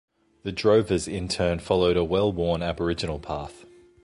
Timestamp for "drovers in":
0.51-1.27